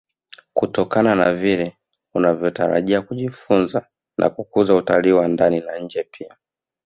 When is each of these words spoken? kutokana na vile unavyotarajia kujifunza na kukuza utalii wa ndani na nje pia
kutokana 0.53 1.15
na 1.15 1.33
vile 1.33 1.77
unavyotarajia 2.13 3.01
kujifunza 3.01 3.87
na 4.17 4.29
kukuza 4.29 4.75
utalii 4.75 5.11
wa 5.11 5.27
ndani 5.27 5.59
na 5.59 5.79
nje 5.79 6.03
pia 6.11 6.37